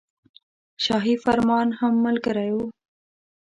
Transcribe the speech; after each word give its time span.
شاهي 0.85 1.15
فرمان 1.23 1.67
هم 1.79 1.93
ملګری 2.05 2.49
وو. 2.53 2.65